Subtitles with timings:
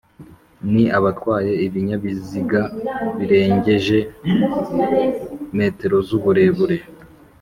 [0.71, 2.61] ni Abatwaye Ibinyabiziga
[3.17, 3.99] birengeje
[5.55, 5.57] m
[6.07, 6.77] z’uburebure